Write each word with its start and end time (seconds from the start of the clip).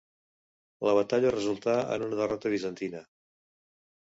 La 0.87 0.95
batalla 0.99 1.33
resultà 1.35 1.75
en 1.97 2.07
una 2.07 2.19
derrota 2.23 2.53
bizantina. 2.55 3.03